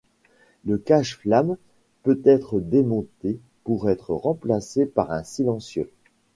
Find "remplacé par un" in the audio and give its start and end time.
4.15-5.23